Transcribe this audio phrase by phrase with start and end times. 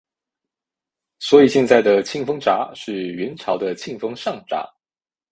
[1.19, 4.67] 所以现在的庆丰闸是元朝的庆丰上闸。